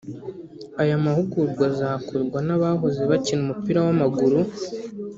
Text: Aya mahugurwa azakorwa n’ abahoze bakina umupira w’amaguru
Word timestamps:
Aya 0.81 0.95
mahugurwa 1.05 1.63
azakorwa 1.71 2.37
n’ 2.47 2.49
abahoze 2.55 3.01
bakina 3.11 3.41
umupira 3.45 3.79
w’amaguru 3.85 4.39